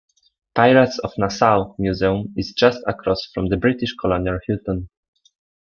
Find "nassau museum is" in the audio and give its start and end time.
1.19-2.53